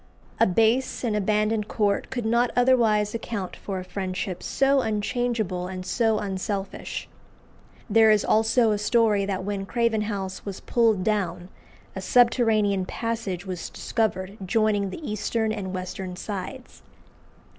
[0.39, 5.85] A base and abandoned court could not otherwise account for a friendship so unchangeable and
[5.85, 7.07] so unselfish.
[7.87, 11.49] There is also a story that when Craven House was pulled down,
[11.95, 16.81] a subterranean passage was discovered joining the eastern and western sides.